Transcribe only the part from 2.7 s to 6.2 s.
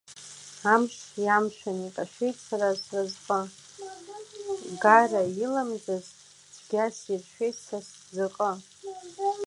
сразҟы, гара иламӡаз,